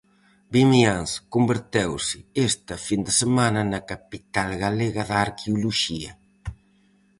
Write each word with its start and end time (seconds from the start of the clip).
Vimianzo 0.53 1.17
converteuse 1.35 2.17
esta 2.47 2.75
fin 2.87 3.01
de 3.07 3.13
semana 3.21 3.61
na 3.71 3.79
capital 3.91 4.49
galega 4.63 5.03
da 5.09 5.17
arqueoloxía. 5.25 6.11